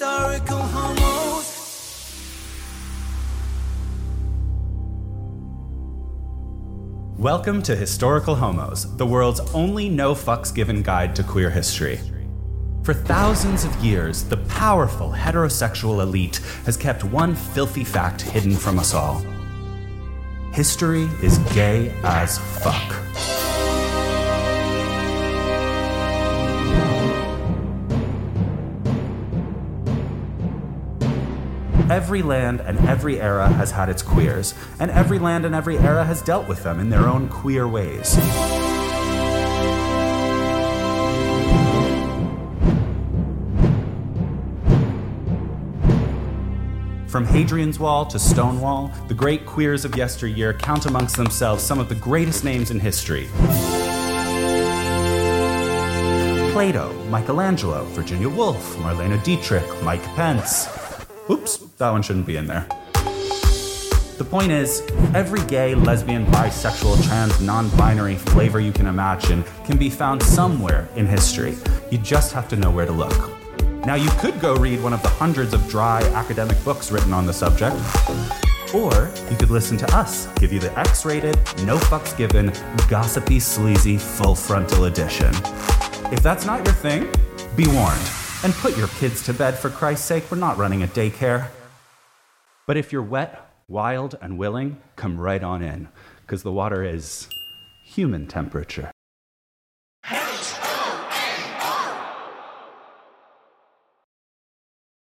[0.00, 1.44] historical homos.
[7.18, 12.00] Welcome to Historical Homos, the world's only no fucks given guide to queer history.
[12.82, 18.78] For thousands of years, the powerful heterosexual elite has kept one filthy fact hidden from
[18.78, 19.22] us all
[20.52, 23.39] history is gay as fuck.
[31.90, 36.04] Every land and every era has had its queers, and every land and every era
[36.04, 38.14] has dealt with them in their own queer ways.
[47.10, 51.88] From Hadrian's Wall to Stonewall, the great queers of yesteryear count amongst themselves some of
[51.88, 53.28] the greatest names in history.
[56.52, 60.68] Plato, Michelangelo, Virginia Woolf, Marlene Dietrich, Mike Pence.
[61.30, 62.66] Oops, that one shouldn't be in there.
[64.18, 64.82] The point is,
[65.14, 70.88] every gay, lesbian, bisexual, trans, non binary flavor you can imagine can be found somewhere
[70.96, 71.56] in history.
[71.90, 73.30] You just have to know where to look.
[73.86, 77.26] Now, you could go read one of the hundreds of dry academic books written on
[77.26, 77.76] the subject,
[78.74, 82.52] or you could listen to us give you the X rated, no fucks given,
[82.88, 85.32] gossipy, sleazy, full frontal edition.
[86.12, 87.08] If that's not your thing,
[87.56, 88.19] be warned.
[88.42, 91.48] And put your kids to bed for Christ's sake, we're not running a daycare.
[92.66, 95.88] But if you're wet, wild, and willing, come right on in,
[96.22, 97.28] because the water is
[97.84, 98.92] human temperature.